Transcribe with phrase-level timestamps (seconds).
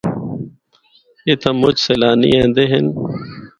[1.27, 2.85] اِتھا مُچ سیلانی ایندے ہن۔